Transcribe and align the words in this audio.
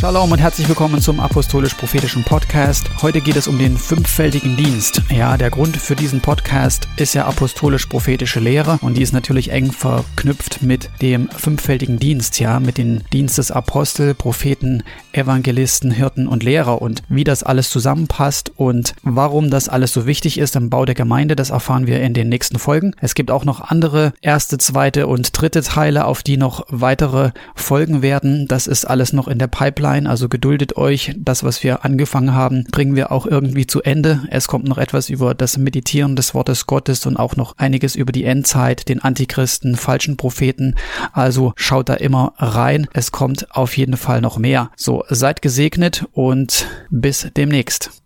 Shalom 0.00 0.32
und 0.32 0.38
herzlich 0.38 0.68
willkommen 0.68 1.00
zum 1.00 1.20
Apostolisch-Prophetischen 1.20 2.24
Podcast. 2.24 2.90
Heute 3.00 3.20
geht 3.20 3.36
es 3.36 3.46
um 3.46 3.58
den 3.58 3.78
fünffältigen 3.78 4.56
Dienst. 4.56 5.00
Ja, 5.08 5.38
der 5.38 5.50
Grund 5.50 5.76
für 5.76 5.94
diesen 5.94 6.20
Podcast 6.20 6.88
ist 6.96 7.14
ja 7.14 7.26
apostolisch-prophetische 7.26 8.40
Lehre 8.40 8.78
und 8.82 8.96
die 8.96 9.02
ist 9.02 9.12
natürlich 9.12 9.50
eng 9.50 9.70
verknüpft 9.72 10.62
mit 10.62 10.90
dem 11.00 11.30
fünffältigen 11.30 11.98
Dienst, 11.98 12.38
ja, 12.40 12.60
mit 12.60 12.76
den 12.76 13.04
Dienst 13.12 13.38
des 13.38 13.50
Apostel, 13.50 14.14
Propheten, 14.14 14.82
Evangelisten, 15.12 15.92
Hirten 15.92 16.26
und 16.26 16.42
Lehrer 16.42 16.82
und 16.82 17.02
wie 17.08 17.24
das 17.24 17.44
alles 17.44 17.70
zusammenpasst 17.70 18.52
und 18.56 18.94
warum 19.04 19.48
das 19.48 19.68
alles 19.68 19.92
so 19.92 20.06
wichtig 20.06 20.38
ist 20.38 20.56
im 20.56 20.70
Bau 20.70 20.84
der 20.84 20.96
Gemeinde, 20.96 21.36
das 21.36 21.50
erfahren 21.50 21.86
wir 21.86 22.02
in 22.02 22.14
den 22.14 22.28
nächsten 22.28 22.58
Folgen. 22.58 22.94
Es 23.00 23.14
gibt 23.14 23.30
auch 23.30 23.44
noch 23.44 23.60
andere 23.60 24.12
erste, 24.20 24.58
zweite 24.58 25.06
und 25.06 25.40
dritte 25.40 25.62
Teile, 25.62 26.04
auf 26.04 26.24
die 26.24 26.36
noch 26.36 26.66
weitere 26.68 27.30
Folgen 27.54 28.02
werden. 28.02 28.48
Das 28.48 28.66
ist 28.66 28.84
alles 28.84 29.12
noch 29.12 29.28
in 29.28 29.38
der 29.38 29.46
Pipeline, 29.46 29.83
also 29.84 30.28
geduldet 30.28 30.76
euch. 30.76 31.14
Das, 31.16 31.44
was 31.44 31.62
wir 31.62 31.84
angefangen 31.84 32.32
haben, 32.32 32.64
bringen 32.70 32.96
wir 32.96 33.12
auch 33.12 33.26
irgendwie 33.26 33.66
zu 33.66 33.82
Ende. 33.82 34.22
Es 34.30 34.48
kommt 34.48 34.66
noch 34.66 34.78
etwas 34.78 35.10
über 35.10 35.34
das 35.34 35.58
Meditieren 35.58 36.16
des 36.16 36.34
Wortes 36.34 36.66
Gottes 36.66 37.04
und 37.06 37.16
auch 37.16 37.36
noch 37.36 37.58
einiges 37.58 37.94
über 37.94 38.12
die 38.12 38.24
Endzeit, 38.24 38.88
den 38.88 39.00
Antichristen, 39.00 39.76
falschen 39.76 40.16
Propheten. 40.16 40.74
Also 41.12 41.52
schaut 41.56 41.88
da 41.88 41.94
immer 41.94 42.32
rein. 42.38 42.88
Es 42.92 43.12
kommt 43.12 43.54
auf 43.54 43.76
jeden 43.76 43.96
Fall 43.96 44.20
noch 44.20 44.38
mehr. 44.38 44.70
So, 44.76 45.04
seid 45.08 45.42
gesegnet 45.42 46.06
und 46.12 46.66
bis 46.90 47.28
demnächst. 47.36 48.02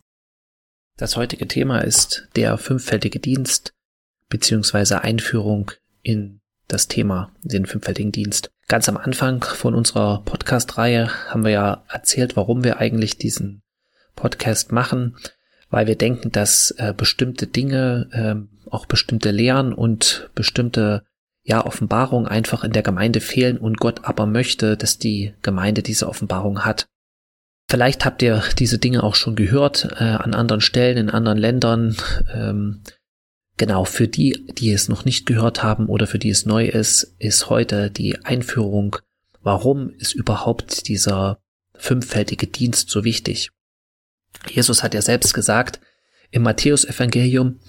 Das 0.96 1.16
heutige 1.16 1.46
Thema 1.46 1.78
ist 1.78 2.28
der 2.34 2.58
fünffältige 2.58 3.20
Dienst 3.20 3.72
beziehungsweise 4.28 5.02
Einführung 5.02 5.70
in 6.02 6.40
das 6.66 6.88
Thema, 6.88 7.32
den 7.42 7.66
fünffältigen 7.66 8.12
Dienst. 8.12 8.50
Ganz 8.68 8.86
am 8.86 8.98
Anfang 8.98 9.42
von 9.42 9.74
unserer 9.74 10.20
Podcast-Reihe 10.26 11.08
haben 11.30 11.42
wir 11.42 11.52
ja 11.52 11.84
erzählt, 11.88 12.36
warum 12.36 12.64
wir 12.64 12.78
eigentlich 12.78 13.16
diesen 13.16 13.62
Podcast 14.14 14.72
machen, 14.72 15.16
weil 15.70 15.86
wir 15.86 15.96
denken, 15.96 16.30
dass 16.32 16.72
äh, 16.72 16.92
bestimmte 16.94 17.46
Dinge, 17.46 18.08
äh, 18.12 18.70
auch 18.70 18.84
bestimmte 18.84 19.30
Lehren 19.30 19.72
und 19.72 20.28
bestimmte 20.34 21.02
ja, 21.44 21.64
Offenbarungen 21.64 22.28
einfach 22.28 22.62
in 22.62 22.72
der 22.72 22.82
Gemeinde 22.82 23.20
fehlen 23.20 23.56
und 23.56 23.78
Gott 23.78 24.04
aber 24.04 24.26
möchte, 24.26 24.76
dass 24.76 24.98
die 24.98 25.32
Gemeinde 25.40 25.82
diese 25.82 26.06
Offenbarung 26.06 26.66
hat. 26.66 26.88
Vielleicht 27.70 28.04
habt 28.04 28.20
ihr 28.20 28.42
diese 28.58 28.76
Dinge 28.76 29.02
auch 29.02 29.14
schon 29.14 29.34
gehört 29.34 29.88
äh, 29.98 30.04
an 30.04 30.34
anderen 30.34 30.60
Stellen, 30.60 30.98
in 30.98 31.10
anderen 31.10 31.38
Ländern. 31.38 31.96
Ähm, 32.34 32.82
genau, 33.58 33.84
für 33.84 34.08
die, 34.08 34.46
die 34.58 34.72
es 34.72 34.88
noch 34.88 35.04
nicht 35.04 35.26
gehört 35.26 35.62
haben 35.62 35.86
oder 35.86 36.06
für 36.06 36.18
die 36.18 36.30
es 36.30 36.46
neu 36.46 36.66
ist, 36.66 37.14
ist 37.18 37.50
heute 37.50 37.90
die 37.90 38.24
Einführung, 38.24 38.96
warum 39.42 39.90
ist 39.90 40.14
überhaupt 40.14 40.88
dieser 40.88 41.40
fünffältige 41.74 42.46
Dienst 42.46 42.90
so 42.90 43.04
wichtig. 43.04 43.50
Jesus 44.48 44.82
hat 44.82 44.94
ja 44.94 45.02
selbst 45.02 45.34
gesagt 45.34 45.80
im 46.30 46.42
Matthäusevangelium, 46.42 47.60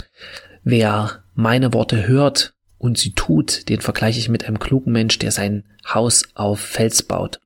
wer 0.63 1.23
meine 1.33 1.73
Worte 1.73 2.07
hört 2.07 2.53
und 2.77 2.97
sie 2.97 3.13
tut, 3.13 3.69
den 3.69 3.81
vergleiche 3.81 4.19
ich 4.19 4.29
mit 4.29 4.45
einem 4.45 4.59
klugen 4.59 4.91
Mensch, 4.91 5.19
der 5.19 5.31
sein 5.31 5.65
Haus 5.85 6.23
auf 6.35 6.59
Fels 6.59 7.03
baut 7.03 7.39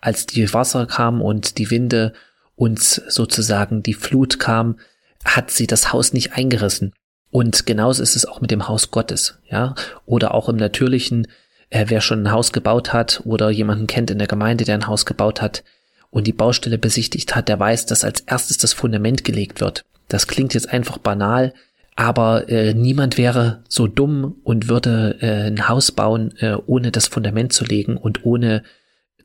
als 0.00 0.26
die 0.26 0.52
Wasser 0.52 0.86
kam 0.86 1.20
und 1.22 1.58
die 1.58 1.70
Winde 1.70 2.12
und 2.56 2.80
sozusagen 2.80 3.82
die 3.82 3.94
Flut 3.94 4.38
kam, 4.38 4.78
hat 5.24 5.50
sie 5.50 5.66
das 5.66 5.92
Haus 5.92 6.12
nicht 6.12 6.32
eingerissen. 6.32 6.92
Und 7.30 7.66
genauso 7.66 8.02
ist 8.02 8.16
es 8.16 8.26
auch 8.26 8.40
mit 8.40 8.50
dem 8.50 8.68
Haus 8.68 8.90
Gottes, 8.90 9.38
ja, 9.50 9.74
oder 10.04 10.34
auch 10.34 10.48
im 10.48 10.56
Natürlichen, 10.56 11.28
äh, 11.70 11.86
wer 11.88 12.00
schon 12.00 12.24
ein 12.24 12.32
Haus 12.32 12.52
gebaut 12.52 12.92
hat 12.92 13.22
oder 13.24 13.50
jemanden 13.50 13.86
kennt 13.86 14.10
in 14.10 14.18
der 14.18 14.26
Gemeinde, 14.26 14.64
der 14.64 14.74
ein 14.74 14.86
Haus 14.88 15.06
gebaut 15.06 15.40
hat 15.40 15.62
und 16.10 16.26
die 16.26 16.32
Baustelle 16.32 16.78
besichtigt 16.78 17.36
hat, 17.36 17.48
der 17.48 17.58
weiß, 17.58 17.86
dass 17.86 18.04
als 18.04 18.20
erstes 18.20 18.58
das 18.58 18.72
Fundament 18.72 19.24
gelegt 19.24 19.60
wird. 19.60 19.84
Das 20.08 20.26
klingt 20.26 20.54
jetzt 20.54 20.70
einfach 20.70 20.98
banal, 20.98 21.54
aber 21.94 22.48
äh, 22.48 22.74
niemand 22.74 23.16
wäre 23.16 23.62
so 23.68 23.86
dumm 23.86 24.36
und 24.42 24.68
würde 24.68 25.18
äh, 25.20 25.46
ein 25.46 25.68
Haus 25.68 25.92
bauen, 25.92 26.34
äh, 26.38 26.56
ohne 26.66 26.90
das 26.90 27.06
Fundament 27.06 27.52
zu 27.52 27.64
legen 27.64 27.96
und 27.96 28.24
ohne 28.24 28.64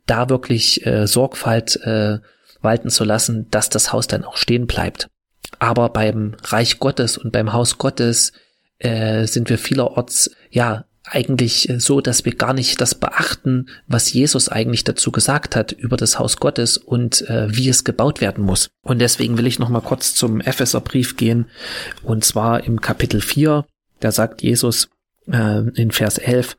da 0.05 0.29
wirklich 0.29 0.85
äh, 0.85 1.07
Sorgfalt 1.07 1.77
äh, 1.77 2.19
walten 2.61 2.89
zu 2.89 3.03
lassen, 3.03 3.49
dass 3.49 3.69
das 3.69 3.91
Haus 3.91 4.07
dann 4.07 4.23
auch 4.23 4.37
stehen 4.37 4.67
bleibt. 4.67 5.07
Aber 5.59 5.89
beim 5.89 6.35
Reich 6.43 6.79
Gottes 6.79 7.17
und 7.17 7.31
beim 7.31 7.53
Haus 7.53 7.77
Gottes 7.77 8.33
äh, 8.79 9.25
sind 9.25 9.49
wir 9.49 9.57
vielerorts 9.57 10.31
ja 10.49 10.85
eigentlich 11.07 11.71
so, 11.77 12.01
dass 12.01 12.25
wir 12.25 12.33
gar 12.35 12.53
nicht 12.53 12.81
das 12.81 12.95
beachten, 12.95 13.67
was 13.87 14.11
Jesus 14.11 14.49
eigentlich 14.49 14.83
dazu 14.83 15.11
gesagt 15.11 15.55
hat 15.55 15.71
über 15.71 15.97
das 15.97 16.17
Haus 16.17 16.37
Gottes 16.37 16.77
und 16.77 17.21
äh, 17.29 17.47
wie 17.55 17.69
es 17.69 17.83
gebaut 17.83 18.21
werden 18.21 18.43
muss. 18.43 18.69
Und 18.81 18.99
deswegen 18.99 19.37
will 19.37 19.47
ich 19.47 19.59
noch 19.59 19.69
mal 19.69 19.81
kurz 19.81 20.15
zum 20.15 20.41
Epheserbrief 20.41 21.15
gehen 21.15 21.45
und 22.03 22.25
zwar 22.25 22.63
im 22.63 22.81
Kapitel 22.81 23.21
4, 23.21 23.65
da 23.99 24.11
sagt 24.11 24.41
Jesus 24.41 24.89
äh, 25.31 25.69
in 25.75 25.91
Vers 25.91 26.17
11, 26.17 26.57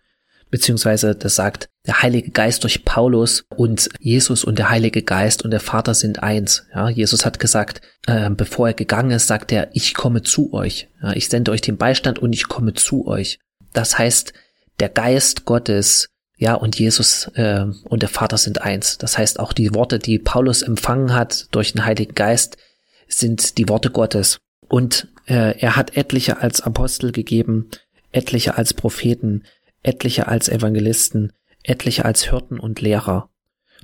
beziehungsweise 0.50 1.14
das 1.14 1.34
sagt 1.34 1.68
der 1.86 2.02
Heilige 2.02 2.30
Geist 2.30 2.64
durch 2.64 2.84
Paulus 2.84 3.44
und 3.54 3.88
Jesus 4.00 4.44
und 4.44 4.58
der 4.58 4.70
Heilige 4.70 5.02
Geist 5.02 5.42
und 5.42 5.52
der 5.52 5.60
Vater 5.60 5.94
sind 5.94 6.22
eins. 6.22 6.66
Ja, 6.74 6.88
Jesus 6.88 7.24
hat 7.24 7.38
gesagt, 7.38 7.80
äh, 8.06 8.28
bevor 8.30 8.68
er 8.68 8.74
gegangen 8.74 9.12
ist, 9.12 9.28
sagt 9.28 9.52
er, 9.52 9.68
ich 9.72 9.94
komme 9.94 10.22
zu 10.22 10.52
euch. 10.52 10.88
Ja, 11.02 11.12
ich 11.12 11.28
sende 11.28 11.52
euch 11.52 11.60
den 11.60 11.76
Beistand 11.76 12.18
und 12.18 12.32
ich 12.32 12.48
komme 12.48 12.74
zu 12.74 13.06
euch. 13.06 13.38
Das 13.72 13.98
heißt, 13.98 14.32
der 14.80 14.88
Geist 14.88 15.44
Gottes, 15.44 16.08
ja, 16.38 16.54
und 16.54 16.78
Jesus 16.78 17.30
äh, 17.34 17.66
und 17.84 18.02
der 18.02 18.08
Vater 18.08 18.36
sind 18.36 18.62
eins. 18.62 18.98
Das 18.98 19.16
heißt, 19.16 19.38
auch 19.38 19.52
die 19.52 19.74
Worte, 19.74 19.98
die 19.98 20.18
Paulus 20.18 20.62
empfangen 20.62 21.14
hat 21.14 21.46
durch 21.52 21.72
den 21.72 21.84
Heiligen 21.84 22.14
Geist, 22.14 22.56
sind 23.08 23.58
die 23.58 23.68
Worte 23.68 23.90
Gottes. 23.90 24.38
Und 24.68 25.08
äh, 25.26 25.58
er 25.58 25.76
hat 25.76 25.96
etliche 25.96 26.40
als 26.42 26.60
Apostel 26.60 27.12
gegeben, 27.12 27.70
etliche 28.12 28.56
als 28.56 28.74
Propheten, 28.74 29.44
etliche 29.86 30.28
als 30.28 30.48
Evangelisten, 30.48 31.32
etliche 31.62 32.04
als 32.04 32.24
Hirten 32.28 32.58
und 32.58 32.80
Lehrer, 32.80 33.30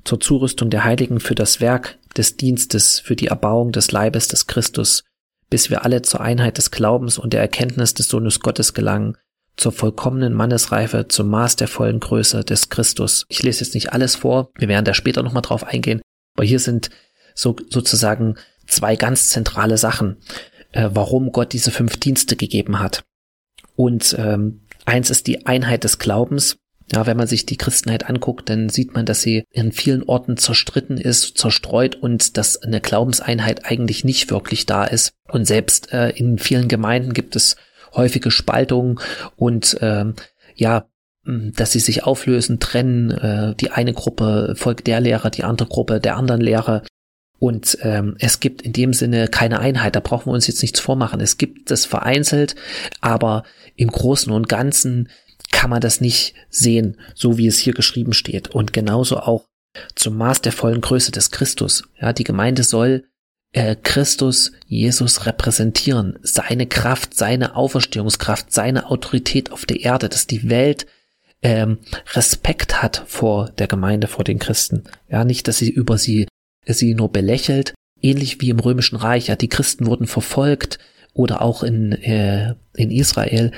zur 0.03 0.19
Zurüstung 0.19 0.69
der 0.69 0.83
Heiligen 0.83 1.19
für 1.19 1.35
das 1.35 1.61
Werk 1.61 1.97
des 2.17 2.37
Dienstes, 2.37 2.99
für 2.99 3.15
die 3.15 3.27
Erbauung 3.27 3.71
des 3.71 3.91
Leibes 3.91 4.27
des 4.27 4.47
Christus, 4.47 5.03
bis 5.49 5.69
wir 5.69 5.85
alle 5.85 6.01
zur 6.01 6.21
Einheit 6.21 6.57
des 6.57 6.71
Glaubens 6.71 7.17
und 7.17 7.33
der 7.33 7.41
Erkenntnis 7.41 7.93
des 7.93 8.09
Sohnes 8.09 8.39
Gottes 8.39 8.73
gelangen, 8.73 9.17
zur 9.55 9.71
vollkommenen 9.71 10.33
Mannesreife, 10.33 11.07
zum 11.07 11.29
Maß 11.29 11.57
der 11.57 11.67
vollen 11.67 11.99
Größe 11.99 12.43
des 12.43 12.69
Christus. 12.69 13.25
Ich 13.29 13.43
lese 13.43 13.63
jetzt 13.63 13.75
nicht 13.75 13.93
alles 13.93 14.15
vor, 14.15 14.49
wir 14.57 14.67
werden 14.67 14.85
da 14.85 14.93
später 14.93 15.21
nochmal 15.21 15.43
drauf 15.43 15.63
eingehen, 15.63 16.01
aber 16.35 16.45
hier 16.45 16.59
sind 16.59 16.89
so, 17.35 17.55
sozusagen 17.69 18.35
zwei 18.67 18.95
ganz 18.95 19.29
zentrale 19.29 19.77
Sachen, 19.77 20.17
äh, 20.71 20.89
warum 20.91 21.31
Gott 21.31 21.53
diese 21.53 21.71
fünf 21.71 21.97
Dienste 21.97 22.35
gegeben 22.35 22.79
hat. 22.79 23.03
Und 23.75 24.15
ähm, 24.19 24.61
Eins 24.85 25.09
ist 25.09 25.27
die 25.27 25.45
Einheit 25.45 25.83
des 25.83 25.99
Glaubens. 25.99 26.57
Ja, 26.91 27.05
wenn 27.05 27.17
man 27.17 27.27
sich 27.27 27.45
die 27.45 27.57
Christenheit 27.57 28.09
anguckt, 28.09 28.49
dann 28.49 28.69
sieht 28.69 28.93
man, 28.93 29.05
dass 29.05 29.21
sie 29.21 29.45
in 29.49 29.71
vielen 29.71 30.03
Orten 30.03 30.37
zerstritten 30.37 30.97
ist, 30.97 31.37
zerstreut 31.37 31.95
und 31.95 32.37
dass 32.37 32.61
eine 32.61 32.81
Glaubenseinheit 32.81 33.65
eigentlich 33.65 34.03
nicht 34.03 34.29
wirklich 34.29 34.65
da 34.65 34.83
ist. 34.83 35.13
Und 35.29 35.45
selbst 35.45 35.93
äh, 35.93 36.09
in 36.09 36.37
vielen 36.37 36.67
Gemeinden 36.67 37.13
gibt 37.13 37.35
es 37.35 37.55
häufige 37.95 38.31
Spaltungen 38.31 38.99
und 39.37 39.81
äh, 39.81 40.05
ja, 40.55 40.85
dass 41.25 41.71
sie 41.71 41.79
sich 41.79 42.03
auflösen, 42.03 42.59
trennen. 42.59 43.11
Äh, 43.11 43.55
die 43.55 43.71
eine 43.71 43.93
Gruppe 43.93 44.55
folgt 44.57 44.87
der 44.87 44.99
Lehre, 44.99 45.31
die 45.31 45.43
andere 45.43 45.69
Gruppe 45.69 45.99
der 45.99 46.17
anderen 46.17 46.41
Lehre. 46.41 46.83
Und 47.43 47.77
ähm, 47.81 48.15
es 48.19 48.39
gibt 48.39 48.61
in 48.61 48.71
dem 48.71 48.93
Sinne 48.93 49.27
keine 49.27 49.59
Einheit. 49.59 49.97
Da 49.97 49.99
brauchen 49.99 50.27
wir 50.27 50.33
uns 50.33 50.47
jetzt 50.47 50.61
nichts 50.61 50.79
vormachen. 50.79 51.19
Es 51.19 51.37
gibt 51.37 51.71
es 51.71 51.85
vereinzelt, 51.85 52.55
aber 53.01 53.43
im 53.75 53.89
Großen 53.89 54.31
und 54.31 54.47
Ganzen 54.47 55.09
kann 55.51 55.69
man 55.69 55.81
das 55.81 55.99
nicht 55.99 56.35
sehen, 56.49 56.95
so 57.13 57.37
wie 57.37 57.47
es 57.47 57.59
hier 57.59 57.73
geschrieben 57.73 58.13
steht. 58.13 58.51
Und 58.51 58.71
genauso 58.71 59.17
auch 59.17 59.43
zum 59.93 60.15
Maß 60.15 60.39
der 60.39 60.53
vollen 60.53 60.79
Größe 60.79 61.11
des 61.11 61.31
Christus. 61.31 61.83
Ja, 61.99 62.13
die 62.13 62.23
Gemeinde 62.23 62.63
soll 62.63 63.03
äh, 63.51 63.75
Christus, 63.75 64.53
Jesus 64.65 65.25
repräsentieren, 65.25 66.19
seine 66.21 66.65
Kraft, 66.65 67.13
seine 67.13 67.57
Auferstehungskraft, 67.57 68.53
seine 68.53 68.89
Autorität 68.89 69.51
auf 69.51 69.65
der 69.65 69.81
Erde, 69.81 70.07
dass 70.07 70.27
die 70.27 70.49
Welt 70.49 70.85
ähm, 71.41 71.79
Respekt 72.13 72.81
hat 72.81 73.03
vor 73.05 73.49
der 73.49 73.67
Gemeinde, 73.67 74.07
vor 74.07 74.23
den 74.23 74.39
Christen. 74.39 74.85
Ja, 75.09 75.25
nicht, 75.25 75.49
dass 75.49 75.57
sie 75.57 75.69
über 75.69 75.97
sie 75.97 76.25
sie 76.65 76.95
nur 76.95 77.11
belächelt, 77.11 77.73
ähnlich 78.01 78.41
wie 78.41 78.49
im 78.49 78.59
römischen 78.59 78.95
Reich. 78.95 79.27
Ja, 79.27 79.35
die 79.35 79.49
Christen 79.49 79.85
wurden 79.85 80.07
verfolgt, 80.07 80.79
oder 81.13 81.41
auch 81.41 81.63
in, 81.63 81.91
äh, 81.91 82.55
in 82.75 82.91
Israel. 82.91 83.51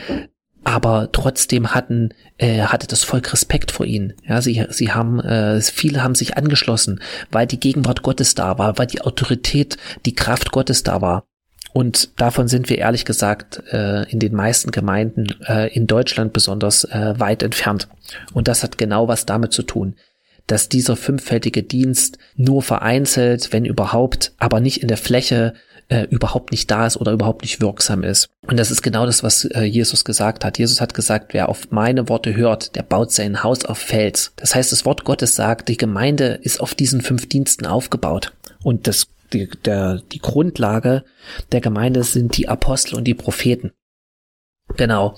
Aber 0.63 1.11
trotzdem 1.11 1.73
hatten, 1.75 2.09
äh, 2.37 2.61
hatte 2.61 2.87
das 2.87 3.03
Volk 3.03 3.31
Respekt 3.31 3.71
vor 3.71 3.85
ihnen. 3.85 4.13
Ja, 4.27 4.41
sie, 4.41 4.65
sie 4.69 4.91
haben, 4.91 5.19
äh, 5.19 5.61
viele 5.61 6.03
haben 6.03 6.15
sich 6.15 6.37
angeschlossen, 6.37 7.01
weil 7.31 7.45
die 7.45 7.59
Gegenwart 7.59 8.01
Gottes 8.01 8.35
da 8.35 8.57
war, 8.57 8.77
weil 8.77 8.87
die 8.87 9.01
Autorität, 9.01 9.77
die 10.05 10.15
Kraft 10.15 10.51
Gottes 10.51 10.83
da 10.83 11.01
war. 11.01 11.23
Und 11.71 12.19
davon 12.19 12.47
sind 12.47 12.69
wir 12.69 12.77
ehrlich 12.77 13.05
gesagt 13.05 13.61
äh, 13.71 14.09
in 14.09 14.19
den 14.19 14.33
meisten 14.33 14.71
Gemeinden, 14.71 15.27
äh, 15.45 15.67
in 15.73 15.87
Deutschland 15.87 16.33
besonders, 16.33 16.85
äh, 16.85 17.13
weit 17.17 17.43
entfernt. 17.43 17.87
Und 18.33 18.47
das 18.47 18.63
hat 18.63 18.77
genau 18.77 19.07
was 19.07 19.25
damit 19.25 19.51
zu 19.51 19.61
tun. 19.61 19.95
Dass 20.47 20.69
dieser 20.69 20.95
fünffältige 20.95 21.63
Dienst 21.63 22.17
nur 22.35 22.61
vereinzelt, 22.61 23.51
wenn 23.51 23.65
überhaupt, 23.65 24.33
aber 24.37 24.59
nicht 24.59 24.81
in 24.81 24.87
der 24.87 24.97
Fläche 24.97 25.53
äh, 25.87 26.03
überhaupt 26.09 26.51
nicht 26.51 26.69
da 26.71 26.87
ist 26.87 26.97
oder 26.97 27.11
überhaupt 27.11 27.43
nicht 27.43 27.61
wirksam 27.61 28.03
ist. 28.03 28.29
Und 28.47 28.57
das 28.57 28.71
ist 28.71 28.81
genau 28.81 29.05
das, 29.05 29.23
was 29.23 29.45
äh, 29.45 29.63
Jesus 29.63 30.03
gesagt 30.03 30.43
hat. 30.43 30.57
Jesus 30.57 30.81
hat 30.81 30.93
gesagt, 30.93 31.33
wer 31.33 31.49
auf 31.49 31.71
meine 31.71 32.09
Worte 32.09 32.35
hört, 32.35 32.75
der 32.75 32.83
baut 32.83 33.11
sein 33.11 33.43
Haus 33.43 33.65
auf 33.65 33.77
Fels. 33.77 34.33
Das 34.35 34.55
heißt, 34.55 34.71
das 34.71 34.85
Wort 34.85 35.03
Gottes 35.03 35.35
sagt, 35.35 35.69
die 35.69 35.77
Gemeinde 35.77 36.39
ist 36.41 36.59
auf 36.59 36.73
diesen 36.73 37.01
fünf 37.01 37.29
Diensten 37.29 37.65
aufgebaut. 37.65 38.33
Und 38.63 38.87
das, 38.87 39.07
die, 39.33 39.47
der, 39.65 40.01
die 40.11 40.19
Grundlage 40.19 41.03
der 41.51 41.61
Gemeinde 41.61 42.03
sind 42.03 42.37
die 42.37 42.49
Apostel 42.49 42.95
und 42.95 43.03
die 43.03 43.13
Propheten. 43.13 43.71
Genau. 44.77 45.15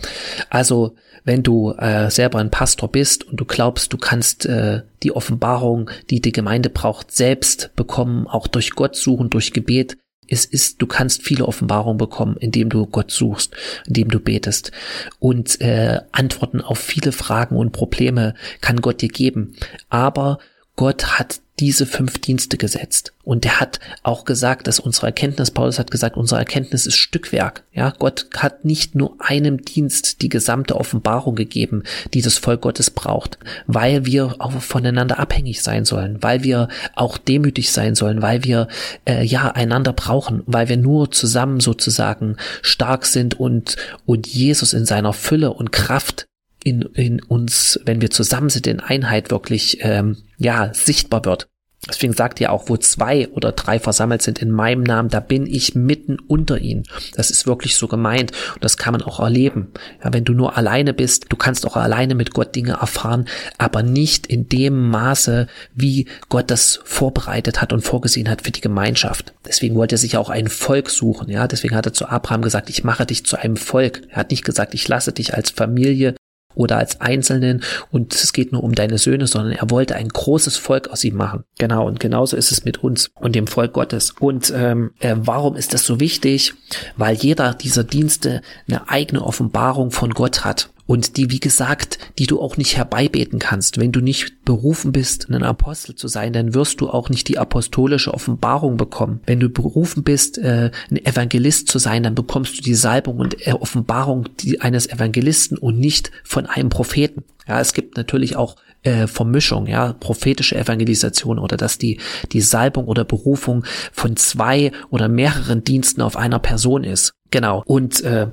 Also 0.49 0.95
wenn 1.23 1.43
du 1.43 1.73
äh, 1.73 2.09
selber 2.09 2.39
ein 2.39 2.51
Pastor 2.51 2.89
bist 2.89 3.25
und 3.25 3.37
du 3.37 3.45
glaubst, 3.45 3.91
du 3.91 3.97
kannst 3.97 4.45
äh, 4.45 4.83
die 5.03 5.11
Offenbarung, 5.11 5.89
die 6.09 6.21
die 6.21 6.31
Gemeinde 6.31 6.69
braucht, 6.69 7.11
selbst 7.11 7.71
bekommen, 7.75 8.27
auch 8.27 8.47
durch 8.47 8.71
Gott 8.71 8.95
suchen, 8.95 9.29
durch 9.29 9.51
Gebet, 9.51 9.97
es 10.29 10.45
ist, 10.45 10.81
du 10.81 10.87
kannst 10.87 11.23
viele 11.23 11.45
Offenbarungen 11.45 11.97
bekommen, 11.97 12.37
indem 12.37 12.69
du 12.69 12.85
Gott 12.85 13.11
suchst, 13.11 13.55
indem 13.87 14.09
du 14.09 14.19
betest. 14.19 14.71
Und 15.19 15.61
äh, 15.61 15.99
Antworten 16.11 16.61
auf 16.61 16.79
viele 16.79 17.11
Fragen 17.11 17.55
und 17.55 17.71
Probleme 17.71 18.33
kann 18.61 18.81
Gott 18.81 19.01
dir 19.01 19.09
geben. 19.09 19.55
Aber 19.89 20.39
Gott 20.75 21.19
hat 21.19 21.41
diese 21.59 21.85
fünf 21.85 22.19
Dienste 22.19 22.57
gesetzt. 22.57 23.13
Und 23.23 23.43
er 23.45 23.59
hat 23.59 23.79
auch 24.03 24.25
gesagt, 24.25 24.67
dass 24.67 24.79
unsere 24.79 25.07
Erkenntnis, 25.07 25.51
Paulus 25.51 25.79
hat 25.79 25.91
gesagt, 25.91 26.15
unsere 26.15 26.39
Erkenntnis 26.39 26.85
ist 26.85 26.95
Stückwerk. 26.95 27.63
Ja, 27.73 27.93
Gott 27.97 28.27
hat 28.37 28.63
nicht 28.63 28.95
nur 28.95 29.15
einem 29.19 29.63
Dienst 29.63 30.21
die 30.21 30.29
gesamte 30.29 30.75
Offenbarung 30.75 31.35
gegeben, 31.35 31.83
die 32.13 32.21
das 32.21 32.37
Volk 32.37 32.61
Gottes 32.61 32.91
braucht, 32.91 33.39
weil 33.65 34.05
wir 34.05 34.35
auch 34.39 34.61
voneinander 34.61 35.19
abhängig 35.19 35.61
sein 35.61 35.83
sollen, 35.83 36.21
weil 36.21 36.43
wir 36.43 36.69
auch 36.95 37.17
demütig 37.17 37.71
sein 37.71 37.95
sollen, 37.95 38.21
weil 38.21 38.43
wir 38.43 38.67
äh, 39.05 39.23
ja 39.25 39.51
einander 39.51 39.93
brauchen, 39.93 40.43
weil 40.45 40.69
wir 40.69 40.77
nur 40.77 41.11
zusammen 41.11 41.59
sozusagen 41.59 42.37
stark 42.61 43.05
sind 43.05 43.39
und 43.39 43.75
und 44.05 44.27
Jesus 44.27 44.73
in 44.73 44.85
seiner 44.85 45.13
Fülle 45.13 45.51
und 45.51 45.71
Kraft 45.71 46.27
in, 46.67 46.81
in 46.81 47.21
uns, 47.23 47.79
wenn 47.85 48.01
wir 48.01 48.09
zusammen 48.09 48.49
sind, 48.49 48.67
in 48.67 48.81
Einheit 48.81 49.31
wirklich 49.31 49.77
ähm, 49.81 50.17
ja 50.37 50.73
sichtbar 50.73 51.23
wird. 51.23 51.47
Deswegen 51.87 52.11
sagt 52.11 52.41
ihr 52.41 52.51
auch, 52.51 52.67
wo 52.67 52.75
zwei 52.75 53.29
oder 53.29 53.53
drei 53.53 53.79
versammelt 53.79 54.21
sind 54.21 54.41
in 54.41 54.51
meinem 54.51 54.83
Namen, 54.83 55.09
da 55.09 55.21
bin 55.21 55.45
ich 55.45 55.75
mitten 55.75 56.17
unter 56.27 56.57
ihnen. 56.57 56.83
Das 57.15 57.31
ist 57.31 57.47
wirklich 57.47 57.75
so 57.75 57.87
gemeint 57.87 58.31
und 58.55 58.63
das 58.63 58.75
kann 58.75 58.91
man 58.91 59.03
auch 59.03 59.21
erleben. 59.21 59.71
Ja, 60.03 60.11
wenn 60.11 60.25
du 60.25 60.33
nur 60.33 60.57
alleine 60.57 60.93
bist, 60.93 61.27
du 61.29 61.37
kannst 61.37 61.65
auch 61.65 61.77
alleine 61.77 62.15
mit 62.15 62.33
Gott 62.33 62.55
Dinge 62.55 62.73
erfahren, 62.73 63.25
aber 63.57 63.83
nicht 63.83 64.27
in 64.27 64.49
dem 64.49 64.89
Maße, 64.89 65.47
wie 65.73 66.07
Gott 66.27 66.51
das 66.51 66.81
vorbereitet 66.83 67.61
hat 67.61 67.71
und 67.71 67.81
vorgesehen 67.81 68.29
hat 68.29 68.41
für 68.41 68.51
die 68.51 68.59
Gemeinschaft. 68.59 69.33
Deswegen 69.45 69.75
wollte 69.75 69.95
er 69.95 69.99
sich 69.99 70.17
auch 70.17 70.29
ein 70.29 70.47
Volk 70.47 70.89
suchen. 70.89 71.29
Ja, 71.29 71.47
deswegen 71.47 71.75
hat 71.75 71.85
er 71.85 71.93
zu 71.93 72.09
Abraham 72.09 72.41
gesagt, 72.41 72.69
ich 72.69 72.83
mache 72.83 73.05
dich 73.05 73.25
zu 73.25 73.37
einem 73.37 73.55
Volk. 73.55 74.01
Er 74.09 74.17
hat 74.17 74.31
nicht 74.31 74.43
gesagt, 74.43 74.73
ich 74.73 74.87
lasse 74.87 75.13
dich 75.13 75.35
als 75.35 75.51
Familie 75.51 76.15
oder 76.57 76.77
als 76.77 76.99
Einzelnen 76.99 77.63
und 77.91 78.13
es 78.15 78.33
geht 78.33 78.51
nur 78.51 78.63
um 78.63 78.75
deine 78.75 78.97
Söhne, 78.97 79.27
sondern 79.27 79.53
er 79.53 79.69
wollte 79.69 79.95
ein 79.95 80.09
großes 80.09 80.57
Volk 80.57 80.89
aus 80.89 81.03
ihm 81.03 81.15
machen. 81.15 81.43
Genau, 81.57 81.87
und 81.87 81.99
genauso 81.99 82.35
ist 82.35 82.51
es 82.51 82.65
mit 82.65 82.83
uns 82.83 83.11
und 83.15 83.35
dem 83.35 83.47
Volk 83.47 83.73
Gottes. 83.73 84.13
Und 84.19 84.51
ähm, 84.55 84.91
äh, 84.99 85.15
warum 85.17 85.55
ist 85.55 85.73
das 85.73 85.85
so 85.85 85.99
wichtig? 85.99 86.53
Weil 86.95 87.15
jeder 87.15 87.53
dieser 87.53 87.83
Dienste 87.83 88.41
eine 88.67 88.89
eigene 88.89 89.23
Offenbarung 89.23 89.91
von 89.91 90.11
Gott 90.11 90.43
hat 90.43 90.69
und 90.87 91.17
die, 91.17 91.29
wie 91.29 91.39
gesagt, 91.39 91.99
die 92.17 92.25
du 92.25 92.41
auch 92.41 92.57
nicht 92.57 92.77
herbeibeten 92.77 93.37
kannst. 93.37 93.77
Wenn 93.77 93.91
du 93.91 93.99
nicht 93.99 94.43
berufen 94.45 94.91
bist, 94.93 95.29
ein 95.29 95.43
Apostel 95.43 95.93
zu 95.95 96.07
sein, 96.07 96.33
dann 96.33 96.55
wirst 96.55 96.81
du 96.81 96.89
auch 96.89 97.09
nicht 97.09 97.27
die 97.27 97.37
apostolische 97.37 98.13
Offenbarung 98.13 98.77
bekommen. 98.77 99.19
Wenn 99.25 99.39
du 99.39 99.49
berufen 99.49 100.03
bist, 100.03 100.37
äh, 100.37 100.71
ein 100.89 101.05
Evangelist 101.05 101.67
zu 101.67 101.77
sein, 101.77 102.03
dann 102.03 102.15
bekommst 102.15 102.57
du 102.57 102.63
die 102.63 102.73
Salbung 102.73 103.19
und 103.19 103.35
Offenbarung 103.47 104.29
eines 104.59 104.87
Evangelisten 104.87 105.57
und 105.57 105.77
nicht 105.77 106.11
von 106.23 106.45
einem 106.45 106.69
Propheten. 106.69 107.23
Ja, 107.47 107.59
es 107.59 107.73
gibt 107.73 107.97
natürlich 107.97 108.35
auch 108.35 108.55
äh, 108.83 109.07
Vermischung, 109.07 109.67
ja, 109.67 109.93
prophetische 109.93 110.55
Evangelisation 110.55 111.39
oder 111.39 111.57
dass 111.57 111.77
die, 111.77 111.99
die 112.31 112.41
Salbung 112.41 112.85
oder 112.85 113.03
Berufung 113.03 113.65
von 113.91 114.15
zwei 114.15 114.71
oder 114.89 115.09
mehreren 115.09 115.63
Diensten 115.63 116.01
auf 116.01 116.15
einer 116.15 116.39
Person 116.39 116.83
ist. 116.83 117.11
Genau. 117.31 117.63
Und 117.65 118.01
äh, 118.01 118.27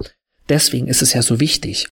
deswegen 0.48 0.86
ist 0.86 1.02
es 1.02 1.12
ja 1.12 1.22
so 1.22 1.40
wichtig 1.40 1.88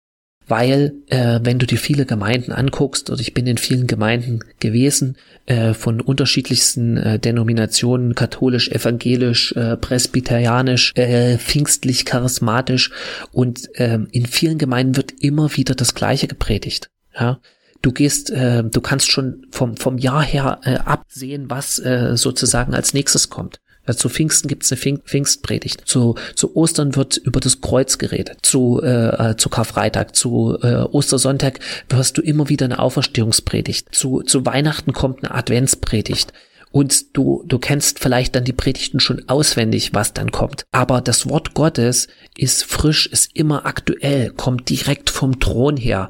weil 0.50 0.94
äh, 1.08 1.40
wenn 1.44 1.60
du 1.60 1.66
dir 1.66 1.78
viele 1.78 2.06
Gemeinden 2.06 2.52
anguckst, 2.52 3.10
oder 3.10 3.22
ich 3.22 3.34
bin 3.34 3.48
in 3.48 3.58
vielen 3.58 3.88
Gemeinden 3.88 4.40
gewesen, 4.60 5.16
äh, 5.46 5.74
von 5.74 6.02
unterschiedlichsten 6.02 6.98
äh, 6.98 7.20
Denominationen, 7.20 8.16
katholisch, 8.16 8.70
evangelisch, 8.70 9.54
äh, 9.54 9.78
presbyterianisch, 9.78 10.94
äh, 10.96 11.38
pfingstlich, 11.38 12.06
charismatisch, 12.06 12.92
und 13.32 13.70
äh, 13.80 14.00
in 14.12 14.26
vielen 14.26 14.58
Gemeinden 14.58 14.98
wird 14.98 15.14
immer 15.22 15.56
wieder 15.56 15.76
das 15.76 15.96
Gleiche 15.96 16.28
gepredigt. 16.28 16.90
Ja, 17.18 17.40
du 17.82 17.92
gehst, 17.92 18.30
äh, 18.32 18.64
du 18.64 18.82
kannst 18.82 19.12
schon 19.12 19.46
vom, 19.52 19.78
vom 19.78 19.98
Jahr 19.98 20.24
her 20.24 20.60
äh, 20.64 20.76
absehen, 20.76 21.50
was 21.50 21.80
äh, 21.80 22.18
sozusagen 22.18 22.74
als 22.74 22.94
nächstes 22.94 23.30
kommt. 23.30 23.60
Zu 23.94 24.10
Pfingsten 24.10 24.48
gibt 24.48 24.64
es 24.64 24.72
eine 24.72 24.98
Pfingstpredigt. 24.98 25.82
Zu, 25.86 26.16
zu 26.36 26.56
Ostern 26.56 26.96
wird 26.96 27.18
über 27.18 27.40
das 27.40 27.62
Kreuz 27.62 27.98
geredet. 27.98 28.40
Zu, 28.44 28.82
äh, 28.84 29.32
äh, 29.32 29.38
zu 29.38 29.50
Karfreitag, 29.50 30.16
zu 30.16 30.58
äh, 30.62 30.76
Ostersonntag 30.76 31.60
hörst 31.92 32.18
du 32.18 32.22
immer 32.22 32.50
wieder 32.50 32.66
eine 32.66 32.80
Auferstehungspredigt. 32.80 33.94
Zu, 33.94 34.22
zu 34.22 34.46
Weihnachten 34.46 34.94
kommt 34.94 35.24
eine 35.24 35.34
Adventspredigt. 35.34 36.34
Und 36.72 37.18
du, 37.18 37.44
du 37.48 37.58
kennst 37.58 38.00
vielleicht 38.00 38.36
dann 38.36 38.44
die 38.44 38.54
Predigten 38.54 39.00
schon 39.00 39.28
auswendig, 39.28 39.94
was 39.94 40.14
dann 40.14 40.32
kommt. 40.32 40.66
Aber 40.72 41.02
das 41.02 41.28
Wort 41.28 41.56
Gottes 41.56 42.08
ist 42.38 42.64
frisch, 42.64 43.08
ist 43.08 43.36
immer 43.36 43.66
aktuell, 43.66 44.30
kommt 44.32 44.70
direkt 44.70 45.10
vom 45.10 45.40
Thron 45.40 45.78
her. 45.78 46.10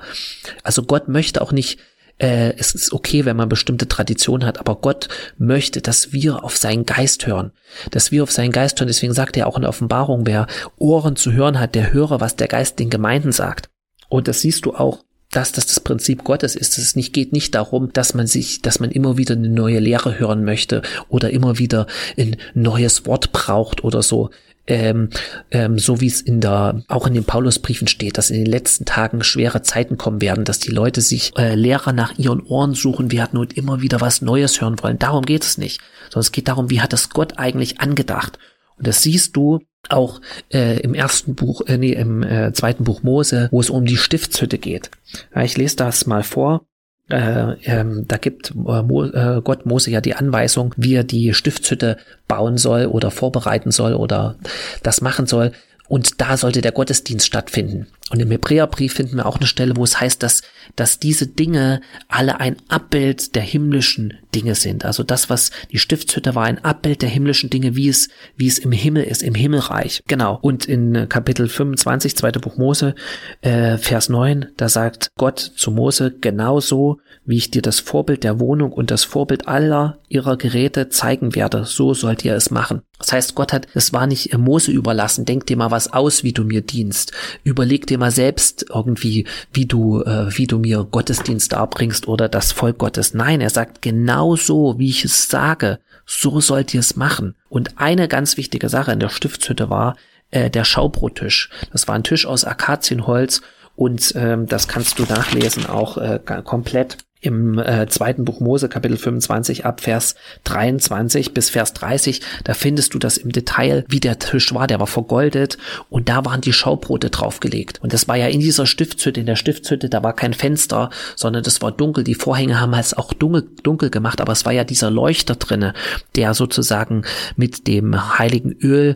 Also 0.64 0.84
Gott 0.84 1.08
möchte 1.08 1.42
auch 1.42 1.54
nicht 1.54 1.80
äh, 2.20 2.54
es 2.58 2.76
ist 2.76 2.94
okay, 2.94 3.26
wenn 3.26 3.38
man 3.38 3.50
bestimmte 3.50 3.88
Traditionen 3.88 4.46
hat, 4.46 4.60
aber 4.60 4.76
Gott 4.76 5.08
möchte, 5.38 5.82
dass 5.82 6.14
wir 6.14 6.44
auf 6.44 6.58
seinen 6.58 6.86
Geist 6.86 7.26
hören, 7.26 7.52
dass 7.92 8.12
wir 8.12 8.24
auf 8.24 8.32
seinen 8.32 8.52
Geist 8.52 8.80
hören. 8.80 8.88
Deswegen 8.88 9.14
sagt 9.14 9.38
er 9.38 9.48
auch 9.48 9.56
in 9.56 9.62
der 9.62 9.70
Offenbarung, 9.70 10.26
wer 10.26 10.48
Ohren 10.78 11.16
zu 11.16 11.32
hören 11.32 11.60
hat, 11.60 11.76
der 11.76 11.94
höre, 11.94 12.20
was 12.20 12.36
der 12.36 12.48
Geist 12.48 12.80
den 12.80 12.90
Gemeinden 12.90 13.32
sagt. 13.32 13.70
Und 14.10 14.28
das 14.28 14.42
siehst 14.42 14.66
du 14.66 14.74
auch 14.74 15.04
dass 15.32 15.52
das 15.52 15.68
das 15.68 15.80
Prinzip 15.80 16.24
Gottes 16.24 16.56
ist. 16.56 16.78
Es 16.78 16.96
nicht, 16.96 17.14
geht 17.14 17.34
nicht 17.34 17.54
darum, 17.54 17.94
dass 17.94 18.14
man 18.14 18.26
sich, 18.26 18.62
dass 18.62 18.80
man 18.80 18.92
immer 18.92 19.18
wieder 19.18 19.36
eine 19.36 19.50
neue 19.50 19.80
Lehre 19.80 20.18
hören 20.18 20.44
möchte 20.44 20.82
oder 21.08 21.30
immer 21.30 21.60
wieder 21.60 21.86
ein 22.18 22.38
neues 22.54 23.06
Wort 23.06 23.32
braucht 23.32 23.84
oder 23.84 24.02
so 24.02 24.32
ähm, 24.70 25.10
ähm, 25.52 25.80
so 25.80 26.00
wie 26.00 26.08
es 26.08 26.22
in 26.22 26.40
der, 26.40 26.84
auch 26.88 27.08
in 27.08 27.14
den 27.14 27.26
Paulusbriefen 27.26 27.88
steht, 27.88 28.18
dass 28.18 28.30
in 28.30 28.38
den 28.38 28.52
letzten 28.52 28.86
Tagen 28.86 29.24
schwere 29.24 29.62
Zeiten 29.62 29.98
kommen 29.98 30.22
werden, 30.22 30.46
dass 30.46 30.60
die 30.60 30.72
Leute 30.72 31.02
sich 31.02 31.34
äh, 31.38 31.56
Lehrer 31.56 31.92
nach 31.92 32.18
ihren 32.18 32.42
Ohren 32.44 32.74
suchen 32.76 33.12
werden 33.12 33.38
und 33.38 33.58
immer 33.58 33.82
wieder 33.82 34.00
was 34.00 34.22
Neues 34.22 34.62
hören 34.62 34.82
wollen. 34.82 35.00
Darum 35.00 35.26
geht 35.26 35.44
es 35.44 35.58
nicht, 35.58 35.82
sondern 36.04 36.22
es 36.22 36.32
geht 36.32 36.48
darum, 36.48 36.70
wie 36.70 36.82
hat 36.82 36.94
das 36.94 37.10
Gott 37.10 37.38
eigentlich 37.38 37.82
angedacht? 37.82 38.38
Und 38.78 38.88
das 38.88 39.02
siehst 39.02 39.36
du 39.36 39.60
auch 39.90 40.22
äh, 40.54 40.80
im 40.82 40.94
ersten 40.94 41.36
Buch, 41.36 41.62
äh, 41.68 41.78
nee, 41.78 41.94
im 41.94 42.24
äh, 42.24 42.54
zweiten 42.54 42.84
Buch 42.84 43.02
Mose, 43.04 43.50
wo 43.52 43.60
es 43.60 43.70
um 43.70 43.86
die 43.86 43.98
Stiftshütte 43.98 44.58
geht. 44.58 44.92
Ja, 45.34 45.42
ich 45.42 45.58
lese 45.58 45.78
das 45.78 46.06
mal 46.06 46.24
vor 46.24 46.66
äh, 47.10 47.54
ähm, 47.64 48.06
da 48.08 48.18
gibt 48.18 48.52
äh, 48.52 48.82
Mo, 48.84 49.06
äh, 49.06 49.42
Gott 49.44 49.66
Mose 49.66 49.92
ja 49.92 50.02
die 50.02 50.16
Anweisung, 50.16 50.74
wie 50.78 50.96
er 50.96 51.04
die 51.04 51.34
Stiftshütte 51.34 51.98
bauen 52.28 52.58
soll 52.58 52.86
oder 52.86 53.12
vorbereiten 53.12 53.72
soll 53.72 53.94
oder 53.94 54.36
das 54.84 55.02
machen 55.02 55.26
soll. 55.26 55.52
Und 55.88 56.22
da 56.22 56.38
sollte 56.38 56.62
der 56.62 56.72
Gottesdienst 56.72 57.26
stattfinden. 57.26 57.88
Und 58.10 58.20
im 58.20 58.32
Hebräerbrief 58.32 58.94
finden 58.94 59.18
wir 59.18 59.26
auch 59.26 59.38
eine 59.38 59.46
Stelle, 59.46 59.76
wo 59.76 59.84
es 59.84 60.00
heißt, 60.00 60.24
dass, 60.24 60.42
dass 60.76 61.00
diese 61.00 61.28
Dinge 61.28 61.82
alle 62.08 62.40
ein 62.40 62.58
Abbild 62.68 63.36
der 63.36 63.44
himmlischen 63.44 64.16
Dinge 64.34 64.56
sind. 64.56 64.86
Also 64.86 65.04
das, 65.04 65.30
was 65.30 65.52
die 65.72 65.78
Stiftshütte 65.78 66.34
war, 66.36 66.46
ein 66.46 66.64
Abbild 66.64 67.02
der 67.02 67.10
himmlischen 67.10 67.50
Dinge, 67.50 67.76
wie 67.76 67.88
es, 67.88 68.10
wie 68.36 68.48
es 68.48 68.58
im 68.58 68.72
Himmel 68.72 69.04
ist, 69.04 69.22
im 69.22 69.36
Himmelreich. 69.36 70.04
Genau. 70.08 70.40
Und 70.42 70.66
in 70.66 71.08
Kapitel 71.10 71.48
25, 71.48 72.16
zweite 72.16 72.40
Buch 72.40 72.58
Mose, 72.58 72.96
äh, 73.42 73.78
Vers 73.78 74.10
9, 74.10 74.48
da 74.58 74.70
sagt 74.70 75.12
Gott 75.16 75.40
zu 75.40 75.72
Mose, 75.72 76.16
genauso 76.20 77.00
wie 77.26 77.38
ich 77.38 77.52
dir 77.52 77.62
das 77.62 77.80
Vorbild 77.80 78.24
der 78.24 78.40
Wohnung 78.40 78.72
und 78.72 78.90
das 78.90 79.04
Vorbild 79.04 79.48
aller 79.48 80.00
ihrer 80.08 80.36
Geräte 80.36 80.90
zeigen 80.90 81.36
werde, 81.36 81.66
so 81.66 81.94
sollt 81.94 82.26
ihr 82.26 82.34
es 82.34 82.50
machen. 82.50 82.82
Das 82.98 83.14
heißt, 83.14 83.36
Gott 83.36 83.54
hat, 83.54 83.68
es 83.76 83.94
war 83.94 84.08
nicht 84.08 84.36
Mose 84.38 84.72
überlassen, 84.72 85.26
denk 85.26 85.46
dir 85.46 85.56
mal 85.56 85.72
was 85.72 85.94
aus, 85.94 86.24
wie 86.24 86.34
du 86.34 86.44
mir 86.44 86.62
dienst. 86.62 87.14
Überleg 87.44 87.86
dir 87.88 87.99
mal 88.00 88.12
selbst 88.12 88.66
irgendwie, 88.70 89.28
wie 89.54 89.66
du, 89.66 90.02
äh, 90.02 90.36
wie 90.38 90.48
du 90.48 90.60
mir 90.60 90.84
Gottesdienst 90.90 91.54
darbringst 91.54 92.08
oder 92.08 92.30
das 92.30 92.52
Volk 92.52 92.78
Gottes. 92.80 93.14
Nein, 93.14 93.42
er 93.42 93.50
sagt 93.50 93.82
genau 93.82 94.36
so, 94.36 94.80
wie 94.80 94.90
ich 94.90 95.06
es 95.06 95.28
sage, 95.28 95.80
so 96.06 96.40
sollt 96.42 96.74
ihr 96.74 96.80
es 96.80 96.96
machen. 96.96 97.36
Und 97.50 97.78
eine 97.78 98.08
ganz 98.08 98.38
wichtige 98.38 98.70
Sache 98.70 98.92
in 98.92 99.00
der 99.00 99.10
Stiftshütte 99.10 99.70
war 99.70 99.96
äh, 100.32 100.50
der 100.50 100.64
Schaubrottisch. 100.64 101.50
Das 101.72 101.88
war 101.88 101.96
ein 101.96 102.04
Tisch 102.04 102.26
aus 102.26 102.46
Akazienholz 102.46 103.42
und 103.76 104.14
ähm, 104.16 104.48
das 104.48 104.68
kannst 104.68 105.00
du 105.00 105.04
nachlesen 105.04 105.66
auch 105.66 105.98
äh, 105.98 106.20
komplett 106.44 106.98
im 107.22 107.60
äh, 107.60 107.88
zweiten 107.88 108.24
Buch 108.24 108.40
Mose, 108.40 108.70
Kapitel 108.70 108.98
25, 108.98 109.66
ab 109.66 109.82
Vers 109.82 110.16
23 110.46 111.34
bis 111.34 111.50
Vers 111.50 111.74
30, 111.74 112.22
da 112.46 112.54
findest 112.54 112.94
du 112.94 113.00
das 113.00 113.18
im 113.18 113.32
Detail, 113.32 113.84
wie 113.90 114.00
der 114.00 114.20
Tisch 114.20 114.54
war, 114.54 114.68
der 114.68 114.80
war 114.80 114.88
vergoldet 114.88 115.58
und 115.90 116.08
da 116.08 116.24
waren 116.24 116.40
die 116.42 116.54
Schaubrote 116.54 117.10
draufgelegt. 117.10 117.82
Und 117.84 117.92
das 117.92 118.08
war 118.08 118.16
ja 118.16 118.28
in 118.28 118.40
dieser 118.40 118.66
Stiftshütte, 118.66 119.20
in 119.20 119.26
der 119.26 119.36
Stiftshütte, 119.36 119.90
da 119.90 120.02
war 120.02 120.14
kein 120.14 120.34
Fenster, 120.34 120.90
sondern 121.16 121.44
das 121.44 121.62
war 121.62 121.72
dunkel. 121.72 122.06
Die 122.06 122.16
Vorhänge 122.16 122.60
haben 122.60 122.74
es 122.74 122.94
auch 122.94 123.12
dunkel, 123.14 123.50
dunkel 123.64 123.90
gemacht, 123.90 124.22
aber 124.22 124.32
es 124.32 124.46
war 124.46 124.54
ja 124.54 124.64
dieser 124.64 124.90
Leuchter 124.90 125.36
drinne, 125.36 125.74
der 126.16 126.34
sozusagen 126.34 127.04
mit 127.36 127.68
dem 127.68 128.18
heiligen 128.18 128.54
Öl 128.54 128.96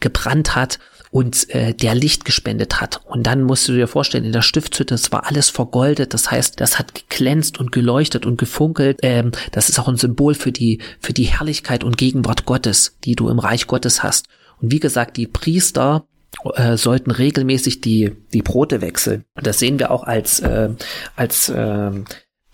gebrannt 0.00 0.56
hat 0.56 0.78
und 1.10 1.48
äh, 1.54 1.74
der 1.74 1.94
Licht 1.94 2.24
gespendet 2.24 2.80
hat. 2.80 3.00
Und 3.06 3.26
dann 3.26 3.42
musst 3.42 3.68
du 3.68 3.72
dir 3.72 3.86
vorstellen, 3.86 4.24
in 4.24 4.32
der 4.32 4.42
Stiftshütte, 4.42 4.94
es 4.94 5.12
war 5.12 5.26
alles 5.26 5.50
vergoldet, 5.50 6.14
das 6.14 6.30
heißt, 6.30 6.60
das 6.60 6.78
hat 6.78 6.94
geglänzt 6.94 7.58
und 7.58 7.72
geleuchtet 7.72 8.26
und 8.26 8.38
gefunkelt. 8.38 8.98
Ähm, 9.02 9.32
das 9.52 9.68
ist 9.68 9.78
auch 9.78 9.88
ein 9.88 9.96
Symbol 9.96 10.34
für 10.34 10.52
die, 10.52 10.80
für 11.00 11.12
die 11.12 11.24
Herrlichkeit 11.24 11.84
und 11.84 11.98
Gegenwart 11.98 12.44
Gottes, 12.44 12.96
die 13.04 13.16
du 13.16 13.28
im 13.28 13.38
Reich 13.38 13.66
Gottes 13.66 14.02
hast. 14.02 14.26
Und 14.60 14.72
wie 14.72 14.80
gesagt, 14.80 15.16
die 15.16 15.26
Priester 15.26 16.06
äh, 16.54 16.76
sollten 16.76 17.10
regelmäßig 17.10 17.80
die, 17.80 18.12
die 18.32 18.42
Brote 18.42 18.80
wechseln. 18.80 19.24
Und 19.34 19.46
das 19.46 19.58
sehen 19.58 19.78
wir 19.78 19.90
auch 19.90 20.04
als, 20.04 20.40
äh, 20.40 20.70
als 21.16 21.48
äh, 21.48 21.90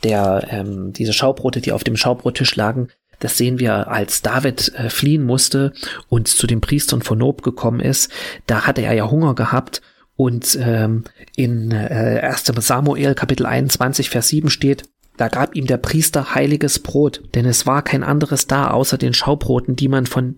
der, 0.02 0.46
ähm, 0.50 0.92
diese 0.92 1.12
Schaubrote, 1.12 1.60
die 1.60 1.72
auf 1.72 1.84
dem 1.84 1.96
Schaubrottisch 1.96 2.54
lagen, 2.56 2.88
das 3.24 3.38
sehen 3.38 3.58
wir, 3.58 3.88
als 3.88 4.20
David 4.20 4.72
äh, 4.74 4.90
fliehen 4.90 5.24
musste 5.24 5.72
und 6.10 6.28
zu 6.28 6.46
den 6.46 6.60
Priestern 6.60 7.00
von 7.00 7.18
Nob 7.18 7.42
gekommen 7.42 7.80
ist. 7.80 8.12
Da 8.46 8.66
hatte 8.66 8.82
er 8.82 8.92
ja 8.92 9.10
Hunger 9.10 9.34
gehabt 9.34 9.80
und 10.14 10.58
ähm, 10.60 11.04
in 11.34 11.70
äh, 11.70 12.20
1. 12.22 12.52
Samuel 12.58 13.14
Kapitel 13.14 13.46
21 13.46 14.10
Vers 14.10 14.28
7 14.28 14.50
steht, 14.50 14.84
da 15.16 15.28
gab 15.28 15.56
ihm 15.56 15.66
der 15.66 15.78
Priester 15.78 16.34
heiliges 16.34 16.80
Brot, 16.80 17.22
denn 17.34 17.46
es 17.46 17.66
war 17.66 17.80
kein 17.80 18.02
anderes 18.02 18.46
da 18.46 18.68
außer 18.68 18.98
den 18.98 19.14
Schaubroten, 19.14 19.74
die 19.74 19.88
man 19.88 20.04
von 20.04 20.36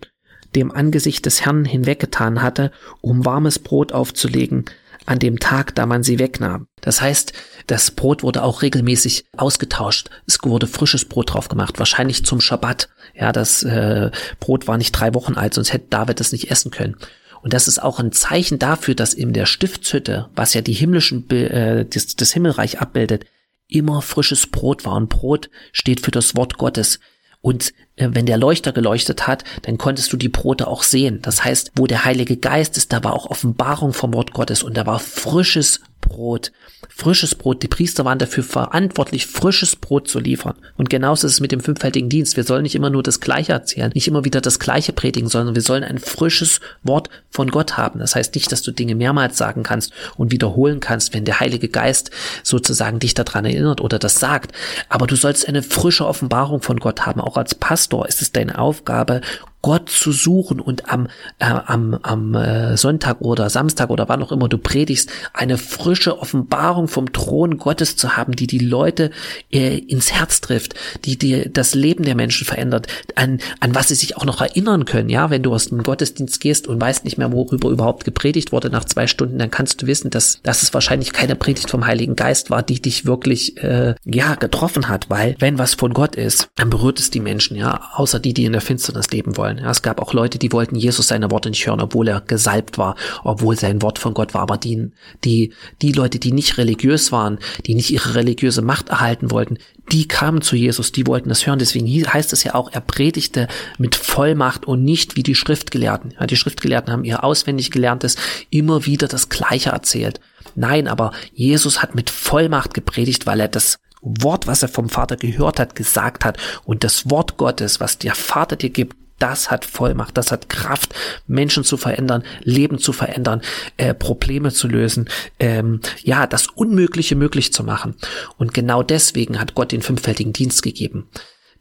dem 0.55 0.71
Angesicht 0.71 1.27
des 1.27 1.45
Herrn 1.45 1.65
hinweggetan 1.65 2.41
hatte, 2.41 2.71
um 3.01 3.25
warmes 3.25 3.59
Brot 3.59 3.93
aufzulegen, 3.93 4.65
an 5.07 5.19
dem 5.19 5.39
Tag, 5.39 5.75
da 5.75 5.87
man 5.87 6.03
sie 6.03 6.19
wegnahm. 6.19 6.67
Das 6.81 7.01
heißt, 7.01 7.33
das 7.67 7.93
Brot 7.93 8.23
wurde 8.23 8.43
auch 8.43 8.63
regelmäßig 8.63 9.25
ausgetauscht. 9.37 10.11
Es 10.27 10.39
wurde 10.43 10.67
frisches 10.67 11.05
Brot 11.05 11.33
drauf 11.33 11.49
gemacht, 11.49 11.79
wahrscheinlich 11.79 12.25
zum 12.25 12.41
Schabbat. 12.41 12.89
Ja, 13.15 13.33
das 13.33 13.63
äh, 13.63 14.11
Brot 14.41 14.67
war 14.67 14.77
nicht 14.77 14.93
drei 14.93 15.15
Wochen 15.15 15.35
alt, 15.35 15.55
sonst 15.55 15.73
hätte 15.73 15.87
David 15.91 16.21
es 16.21 16.33
nicht 16.33 16.51
essen 16.51 16.71
können. 16.71 16.97
Und 17.43 17.53
das 17.53 17.69
ist 17.69 17.81
auch 17.81 18.01
ein 18.01 18.13
Zeichen 18.13 18.59
dafür, 18.59 18.95
dass 18.95 19.15
in 19.15 19.33
der 19.33 19.47
Stiftshütte, 19.47 20.29
was 20.35 20.55
ja 20.55 20.61
die 20.61 20.73
himmlischen, 20.73 21.31
äh, 21.31 21.85
das, 21.85 22.17
das 22.17 22.33
Himmelreich 22.33 22.81
abbildet, 22.81 23.25
immer 23.69 24.03
frisches 24.03 24.47
Brot 24.47 24.85
war. 24.85 24.97
Und 24.97 25.09
Brot 25.09 25.49
steht 25.73 26.01
für 26.01 26.11
das 26.11 26.37
Wort 26.37 26.59
Gottes. 26.59 26.99
Und 27.41 27.73
wenn 27.97 28.27
der 28.27 28.37
Leuchter 28.37 28.73
geleuchtet 28.73 29.27
hat, 29.27 29.45
dann 29.63 29.79
konntest 29.79 30.13
du 30.13 30.17
die 30.17 30.29
Brote 30.29 30.67
auch 30.67 30.83
sehen. 30.83 31.21
Das 31.23 31.45
heißt, 31.45 31.73
wo 31.77 31.87
der 31.87 32.05
Heilige 32.05 32.37
Geist 32.37 32.77
ist, 32.77 32.93
da 32.93 33.03
war 33.03 33.15
auch 33.15 33.31
Offenbarung 33.31 33.93
vom 33.93 34.13
Wort 34.13 34.33
Gottes 34.33 34.63
und 34.63 34.77
da 34.77 34.87
war 34.87 34.99
frisches 34.99 35.81
Brot. 36.17 36.51
Frisches 36.89 37.35
Brot. 37.35 37.63
Die 37.63 37.69
Priester 37.69 38.07
waren 38.07 38.19
dafür 38.19 38.43
verantwortlich, 38.43 39.27
frisches 39.27 39.77
Brot 39.77 40.09
zu 40.09 40.19
liefern. 40.19 40.55
Und 40.79 40.89
genauso 40.89 41.27
ist 41.27 41.35
es 41.35 41.41
mit 41.41 41.53
dem 41.53 41.61
fünffältigen 41.61 42.09
Dienst. 42.09 42.39
Wir 42.39 42.45
sollen 42.45 42.63
nicht 42.63 42.75
immer 42.75 42.89
nur 42.89 43.03
das 43.03 43.21
Gleiche 43.21 43.53
erzählen, 43.53 43.93
nicht 43.95 44.09
immer 44.09 44.25
wieder 44.25 44.41
das 44.41 44.59
Gleiche 44.59 44.95
predigen, 44.95 45.29
sondern 45.29 45.55
wir 45.55 45.61
sollen 45.61 45.85
ein 45.85 45.99
frisches 45.99 46.61
Wort 46.83 47.11
von 47.29 47.51
Gott 47.51 47.77
haben. 47.77 47.99
Das 47.99 48.17
heißt 48.17 48.35
nicht, 48.35 48.51
dass 48.51 48.63
du 48.63 48.73
Dinge 48.73 48.95
mehrmals 48.95 49.37
sagen 49.37 49.63
kannst 49.63 49.93
und 50.17 50.33
wiederholen 50.33 50.81
kannst, 50.81 51.13
wenn 51.13 51.27
der 51.27 51.39
Heilige 51.39 51.69
Geist 51.69 52.11
sozusagen 52.43 52.99
dich 52.99 53.13
daran 53.13 53.45
erinnert 53.45 53.83
oder 53.83 53.99
das 53.99 54.15
sagt. 54.15 54.53
Aber 54.89 55.07
du 55.07 55.17
sollst 55.17 55.47
eine 55.47 55.63
frische 55.63 56.07
Offenbarung 56.07 56.63
von 56.63 56.81
Gott 56.81 57.05
haben. 57.05 57.21
Auch 57.21 57.37
als 57.37 57.55
Pastor 57.55 58.09
ist 58.09 58.23
es 58.23 58.33
deine 58.33 58.59
Aufgabe, 58.59 59.21
Gott 59.67 59.91
zu 59.91 60.13
suchen 60.13 60.61
und 60.61 60.93
am, 60.93 61.09
äh, 61.41 61.47
am, 61.47 61.99
am 62.01 62.37
äh, 62.37 62.77
Sonntag 62.77 63.21
oder 63.21 63.51
Samstag 63.51 63.91
oder 63.91 64.09
wann 64.09 64.23
auch 64.23 64.31
immer 64.31 64.49
du 64.49 64.59
predigst, 64.59 65.11
eine 65.33 65.59
frische 65.59 66.21
Offenbarung 66.21 66.87
vom 66.87 67.13
Thron 67.13 67.59
Gottes 67.59 67.97
zu 67.97 68.17
haben, 68.17 68.37
die 68.37 68.47
die 68.47 68.61
Leute 68.61 69.11
äh, 69.51 69.79
ins 69.79 70.13
Herz 70.13 70.41
trifft, 70.41 70.77
die 71.05 71.19
dir 71.19 71.49
das 71.49 71.75
Leben 71.75 72.05
der 72.05 72.15
Menschen 72.15 72.47
verändert, 72.47 72.87
an, 73.17 73.41
an 73.59 73.75
was 73.75 73.89
sie 73.89 73.97
sich 73.97 74.17
auch 74.17 74.25
noch 74.25 74.41
erinnern 74.41 74.85
können. 74.85 75.09
Ja, 75.09 75.31
wenn 75.31 75.43
du 75.43 75.53
aus 75.53 75.67
dem 75.67 75.83
Gottesdienst 75.83 76.41
gehst 76.41 76.69
und 76.69 76.81
weißt 76.81 77.05
nicht 77.05 77.19
mehr, 77.19 77.33
worüber 77.33 77.69
überhaupt 77.69 78.05
gepredigt 78.05 78.53
wurde 78.53 78.71
nach 78.71 78.85
zwei 78.85 79.09
Stunden, 79.09 79.37
dann 79.37 79.51
kannst 79.51 79.83
du 79.83 79.89
wissen, 79.89 80.11
dass, 80.11 80.39
dass 80.45 80.63
es 80.63 80.75
wahrscheinlich 80.75 81.13
keine 81.13 81.35
Predigt 81.35 81.71
vom 81.71 81.87
Heiligen 81.87 82.15
Geist 82.15 82.51
war, 82.51 82.63
die 82.63 82.81
dich 82.81 83.05
wirklich 83.05 83.61
äh, 83.65 83.97
ja 84.05 84.37
getroffen 84.37 84.89
hat, 84.89 85.11
weil 85.11 85.35
wenn 85.41 85.59
was 85.59 85.75
von 85.75 85.93
Gott 85.93 86.15
ist, 86.15 86.51
dann 86.55 86.71
berührt 86.71 87.01
es 87.01 87.11
die 87.11 87.19
Menschen, 87.19 87.57
ja, 87.57 87.81
außer 87.95 88.21
die, 88.21 88.33
die 88.33 88.45
in 88.45 88.53
der 88.53 88.61
Finsternis 88.61 89.11
leben 89.11 89.37
wollen. 89.37 89.56
Ja, 89.59 89.71
es 89.71 89.83
gab 89.83 90.01
auch 90.01 90.13
Leute, 90.13 90.39
die 90.39 90.53
wollten 90.53 90.77
Jesus 90.77 91.09
seine 91.09 91.31
Worte 91.31 91.51
nicht 91.51 91.67
hören, 91.67 91.81
obwohl 91.81 92.09
er 92.09 92.21
gesalbt 92.21 92.79
war, 92.79 92.97
obwohl 93.25 93.57
sein 93.57 93.83
Wort 93.83 93.99
von 93.99 94.15
Gott 94.15 94.35
war. 94.35 94.43
Aber 94.43 94.57
die, 94.57 94.91
die, 95.25 95.53
die 95.83 95.93
Leute, 95.93 96.19
die 96.19 96.33
nicht 96.33 96.59
religiös 96.59 97.13
waren, 97.13 97.39
die 97.67 97.75
nicht 97.75 97.91
ihre 97.91 98.15
religiöse 98.15 98.63
Macht 98.63 98.89
erhalten 98.89 99.31
wollten, 99.31 99.59
die 99.93 100.09
kamen 100.09 100.43
zu 100.43 100.57
Jesus, 100.57 100.93
die 100.93 101.07
wollten 101.07 101.29
das 101.29 101.47
hören. 101.47 101.59
Deswegen 101.59 101.87
heißt 101.87 102.33
es 102.33 102.45
ja 102.45 102.55
auch, 102.55 102.73
er 102.73 102.81
predigte 102.81 103.49
mit 103.79 103.95
Vollmacht 103.95 104.67
und 104.67 104.83
nicht 104.83 105.17
wie 105.17 105.23
die 105.23 105.35
Schriftgelehrten. 105.35 106.15
Ja, 106.19 106.27
die 106.27 106.37
Schriftgelehrten 106.37 106.93
haben 106.93 107.05
ihr 107.05 107.23
auswendig 107.23 107.71
gelerntes 107.71 108.17
immer 108.51 108.87
wieder 108.87 109.09
das 109.09 109.29
Gleiche 109.29 109.71
erzählt. 109.71 110.21
Nein, 110.55 110.89
aber 110.89 111.13
Jesus 111.35 111.83
hat 111.83 111.95
mit 111.95 112.11
Vollmacht 112.11 112.75
gepredigt, 112.75 113.27
weil 113.27 113.41
er 113.41 113.49
das 113.49 113.79
Wort, 114.01 114.47
was 114.47 114.63
er 114.63 114.69
vom 114.69 114.89
Vater 114.89 115.17
gehört 115.17 115.59
hat, 115.61 115.75
gesagt 115.75 116.25
hat. 116.25 116.39
Und 116.65 116.85
das 116.85 117.11
Wort 117.11 117.37
Gottes, 117.37 117.81
was 117.81 117.99
der 117.99 118.15
Vater 118.15 118.57
dir 118.57 118.71
gibt, 118.71 118.97
das 119.19 119.51
hat 119.51 119.65
Vollmacht, 119.65 120.17
das 120.17 120.33
hat 120.33 120.49
Kraft, 120.49 120.95
Menschen 121.27 121.65
zu 121.65 121.77
verändern, 121.77 122.23
Leben 122.43 122.79
zu 122.79 122.93
verändern, 122.93 123.41
äh, 123.77 123.95
Probleme 123.95 124.53
zu 124.53 124.69
lösen, 124.69 125.09
ähm, 125.39 125.81
ja, 126.03 126.27
das 126.27 126.49
Unmögliche 126.49 127.17
möglich 127.17 127.53
zu 127.53 127.65
machen. 127.65 127.97
Und 128.37 128.55
genau 128.55 128.83
deswegen 128.83 129.41
hat 129.41 129.55
Gott 129.55 129.73
den 129.73 129.83
fünffältigen 129.83 130.33
Dienst 130.33 130.63
gegeben, 130.63 131.09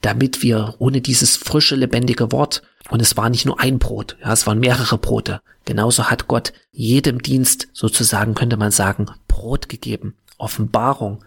damit 0.01 0.43
wir 0.43 0.75
ohne 0.79 1.01
dieses 1.01 1.37
frische, 1.37 1.75
lebendige 1.75 2.31
Wort, 2.31 2.61
und 2.89 3.01
es 3.01 3.17
war 3.17 3.29
nicht 3.29 3.45
nur 3.45 3.59
ein 3.59 3.79
Brot, 3.79 4.17
ja, 4.21 4.31
es 4.31 4.45
waren 4.45 4.59
mehrere 4.59 4.97
Brote, 4.97 5.41
genauso 5.65 6.05
hat 6.05 6.27
Gott 6.27 6.53
jedem 6.71 7.21
Dienst 7.21 7.67
sozusagen, 7.73 8.35
könnte 8.35 8.57
man 8.57 8.71
sagen, 8.71 9.07
Brot 9.27 9.69
gegeben, 9.69 10.15
Offenbarung, 10.37 11.23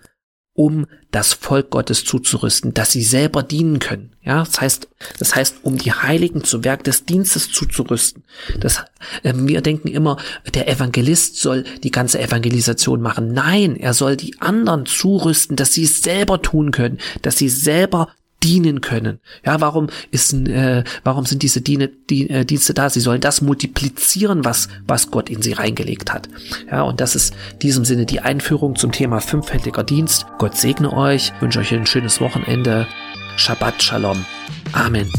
um 0.58 0.88
das 1.12 1.34
Volk 1.34 1.70
Gottes 1.70 2.04
zuzurüsten, 2.04 2.74
dass 2.74 2.90
sie 2.90 3.04
selber 3.04 3.44
dienen 3.44 3.78
können. 3.78 4.10
Ja, 4.24 4.40
das 4.42 4.60
heißt, 4.60 4.88
das 5.20 5.36
heißt, 5.36 5.58
um 5.62 5.78
die 5.78 5.92
Heiligen 5.92 6.42
zu 6.42 6.64
Werk 6.64 6.82
des 6.82 7.04
Dienstes 7.04 7.52
zuzurüsten. 7.52 8.24
Das, 8.58 8.84
äh, 9.22 9.32
wir 9.36 9.60
denken 9.60 9.86
immer, 9.86 10.16
der 10.52 10.68
Evangelist 10.68 11.36
soll 11.36 11.62
die 11.84 11.92
ganze 11.92 12.18
Evangelisation 12.18 13.00
machen. 13.00 13.32
Nein, 13.32 13.76
er 13.76 13.94
soll 13.94 14.16
die 14.16 14.40
anderen 14.40 14.84
zurüsten, 14.84 15.54
dass 15.54 15.74
sie 15.74 15.84
es 15.84 16.02
selber 16.02 16.42
tun 16.42 16.72
können, 16.72 16.98
dass 17.22 17.38
sie 17.38 17.48
selber 17.48 18.08
dienen 18.42 18.80
können. 18.80 19.20
Ja, 19.44 19.60
warum 19.60 19.88
ist 20.10 20.32
äh, 20.32 20.84
warum 21.04 21.26
sind 21.26 21.42
diese 21.42 21.60
Diene, 21.60 21.88
die, 21.88 22.30
äh, 22.30 22.44
Dienste 22.44 22.74
da? 22.74 22.88
Sie 22.90 23.00
sollen 23.00 23.20
das 23.20 23.40
multiplizieren, 23.40 24.44
was 24.44 24.68
was 24.86 25.10
Gott 25.10 25.28
in 25.28 25.42
sie 25.42 25.52
reingelegt 25.52 26.12
hat. 26.12 26.28
Ja, 26.70 26.82
und 26.82 27.00
das 27.00 27.16
ist 27.16 27.34
in 27.54 27.58
diesem 27.60 27.84
Sinne 27.84 28.06
die 28.06 28.20
Einführung 28.20 28.76
zum 28.76 28.92
Thema 28.92 29.20
fünffältiger 29.20 29.84
Dienst. 29.84 30.26
Gott 30.38 30.56
segne 30.56 30.92
euch, 30.92 31.32
wünsche 31.40 31.60
euch 31.60 31.74
ein 31.74 31.86
schönes 31.86 32.20
Wochenende. 32.20 32.86
Shabbat 33.36 33.82
Shalom. 33.82 34.24
Amen. 34.72 35.10